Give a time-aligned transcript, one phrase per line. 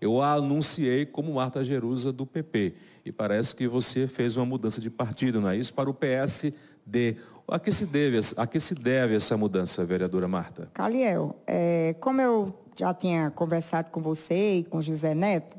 [0.00, 2.74] Eu a anunciei como Marta Jerusa do PP.
[3.04, 5.74] E parece que você fez uma mudança de partido, não é isso?
[5.74, 7.16] Para o PSD.
[7.46, 10.70] A que se deve, a que se deve essa mudança, vereadora Marta?
[10.72, 15.56] Caliel, é, como eu já tinha conversado com você e com José Neto,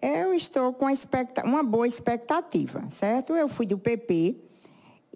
[0.00, 0.86] eu estou com
[1.44, 3.34] uma boa expectativa, certo?
[3.34, 4.36] Eu fui do PP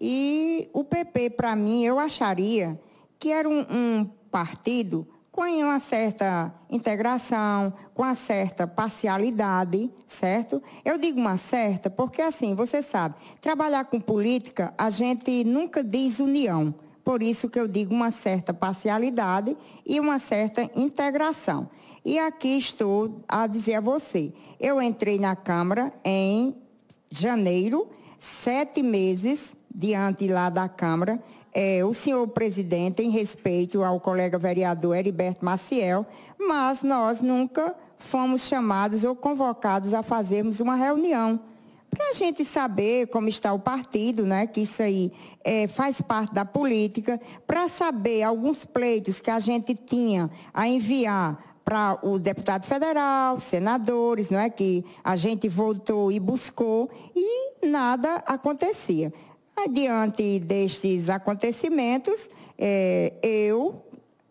[0.01, 2.79] e o PP, para mim, eu acharia
[3.19, 5.07] que era um, um partido
[5.37, 10.63] com uma certa integração, com uma certa parcialidade, certo?
[10.83, 16.21] Eu digo uma certa porque, assim, você sabe, trabalhar com política, a gente nunca diz
[16.21, 16.75] união.
[17.05, 19.55] Por isso que eu digo uma certa parcialidade
[19.85, 21.69] e uma certa integração.
[22.03, 26.57] E aqui estou a dizer a você, eu entrei na Câmara em
[27.11, 31.23] janeiro, sete meses diante lá da Câmara,
[31.59, 36.05] é, o senhor presidente, em respeito ao colega vereador Heriberto Maciel,
[36.39, 41.41] mas nós nunca fomos chamados ou convocados a fazermos uma reunião
[41.89, 45.11] para a gente saber como está o partido, né, que isso aí
[45.43, 51.43] é, faz parte da política, para saber alguns pleitos que a gente tinha a enviar
[51.65, 58.17] para o deputado federal, senadores, não é que a gente voltou e buscou e nada
[58.27, 59.11] acontecia.
[59.73, 63.83] Diante destes acontecimentos, é, eu,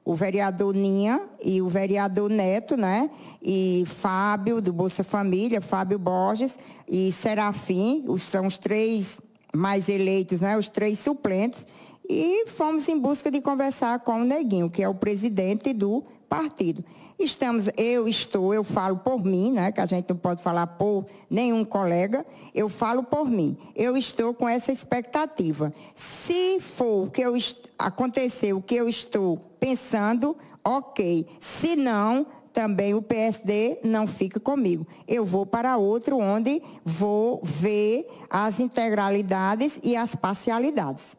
[0.03, 3.09] o vereador Ninha e o vereador Neto, né?
[3.41, 9.19] E Fábio, do Bolsa Família, Fábio Borges e Serafim, os, são os três
[9.53, 10.57] mais eleitos, né?
[10.57, 11.67] Os três suplentes.
[12.09, 16.83] E fomos em busca de conversar com o Neguinho, que é o presidente do partido.
[17.17, 21.05] Estamos, eu estou, eu falo por mim, né, que a gente não pode falar por
[21.29, 23.57] nenhum colega, eu falo por mim.
[23.73, 25.73] Eu estou com essa expectativa.
[25.93, 27.33] Se for o que eu
[27.79, 31.25] acontecer o que eu estou pensando, ok.
[31.39, 34.85] Se não, também o PSD não fica comigo.
[35.07, 41.15] Eu vou para outro onde vou ver as integralidades e as parcialidades.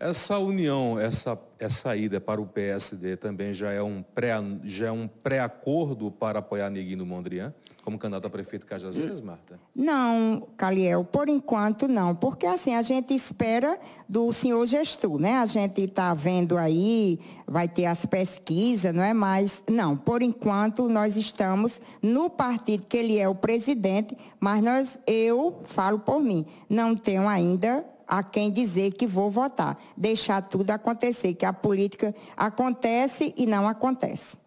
[0.00, 4.32] Essa união, essa, essa ida para o PSD também já é um pré,
[4.64, 7.52] já é um pré-acordo para apoiar Neguinho Mondrian
[7.84, 9.58] como candidato a prefeito Cajazeiras, Marta?
[9.74, 13.78] Não, Caliel, por enquanto não, porque assim a gente espera
[14.08, 15.36] do senhor gestor, né?
[15.38, 19.12] A gente está vendo aí, vai ter as pesquisas, não é?
[19.12, 24.98] Mas não, por enquanto nós estamos no partido que ele é o presidente, mas nós,
[25.06, 29.78] eu falo por mim, não tenho ainda a quem dizer que vou votar.
[29.96, 34.40] Deixar tudo acontecer, que a política acontece e não acontece.